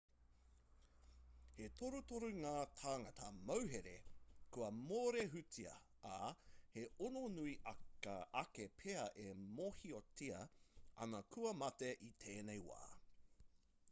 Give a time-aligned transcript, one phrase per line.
[1.57, 3.93] he torutoru ngā tāngata mauhere
[4.57, 5.75] kua mōrehutia
[6.13, 6.15] ā
[6.77, 7.53] he ono nui
[8.45, 9.29] ake pea e
[9.61, 10.43] mōhiotia
[11.07, 12.85] ana kua mate i tēnei wā